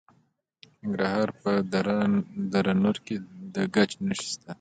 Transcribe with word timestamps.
د 0.63 0.65
ننګرهار 0.81 1.27
په 1.41 1.49
دره 2.53 2.73
نور 2.83 2.97
کې 3.05 3.15
د 3.53 3.55
ګچ 3.73 3.91
نښې 4.07 4.25
شته. 4.31 4.49